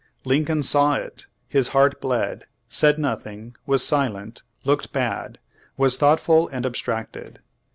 Lincoln 0.25 0.63
saw 0.63 0.95
it; 0.95 1.27
his 1.47 1.67
heart 1.67 2.01
bled; 2.01 2.45
said 2.69 2.97
nothing; 2.97 3.55
was 3.67 3.85
silent; 3.85 4.41
looked 4.63 4.91
bad; 4.91 5.37
was 5.77 5.95
thoughtful 5.95 6.47
and 6.51 6.65
abstracted. 6.65 7.37